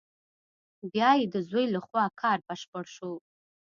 بیا 0.91 1.09
یې 1.19 1.25
د 1.33 1.35
زوی 1.49 1.65
له 1.73 1.79
خوا 1.85 2.05
کار 2.21 2.37
بشپړ 2.47 2.83
شو. 2.95 3.11